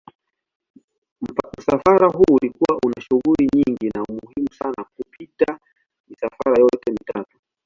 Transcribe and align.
Msafara 1.57 2.07
huu 2.09 2.33
ulikuwa 2.35 2.79
una 2.85 3.01
shughuli 3.01 3.47
nyingi 3.55 3.89
na 3.95 4.01
muhimu 4.09 4.53
sana 4.59 4.83
kupita 4.95 5.57
misafara 6.09 6.59
yote 6.59 6.91
mitatu. 6.91 7.37